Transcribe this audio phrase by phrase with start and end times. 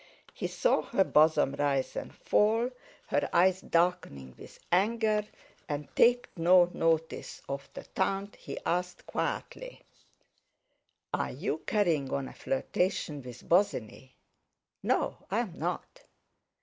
[0.33, 2.71] He saw her bosom rise and fall,
[3.09, 5.27] her eyes darkening with anger,
[5.69, 9.83] and taking no notice of the taunt, he asked quietly:
[11.13, 14.15] "Are you carrying on a flirtation with Bosinney?"
[14.81, 16.01] "No, I am not!"